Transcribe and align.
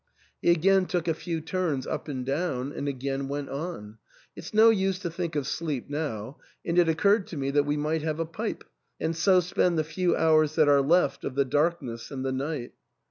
He 0.41 0.49
again 0.49 0.87
took 0.87 1.07
a 1.07 1.13
few 1.13 1.41
turns 1.41 1.85
up 1.85 2.07
and 2.07 2.25
down, 2.25 2.71
and 2.71 2.87
again 2.87 3.27
went 3.27 3.49
on," 3.49 3.99
It's 4.35 4.51
no 4.51 4.71
use 4.71 4.97
to 4.97 5.11
think 5.11 5.35
of 5.35 5.45
sleep 5.45 5.91
now; 5.91 6.37
and 6.65 6.79
it 6.79 6.89
occurred 6.89 7.27
to 7.27 7.37
me 7.37 7.51
that 7.51 7.67
we 7.67 7.77
might 7.77 8.01
have 8.01 8.19
a 8.19 8.25
pipe, 8.25 8.63
and 8.99 9.15
so 9.15 9.39
spend 9.41 9.77
the 9.77 9.83
few 9.83 10.15
hours 10.15 10.55
that 10.55 10.67
are 10.67 10.81
left 10.81 11.23
of 11.23 11.35
the 11.35 11.45
darkness 11.45 12.09
and 12.09 12.25
the 12.25 12.31
night." 12.31 12.71